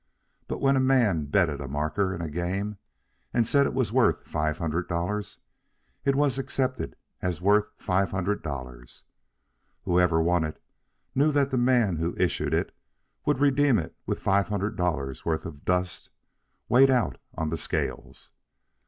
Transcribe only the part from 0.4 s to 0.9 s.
But when a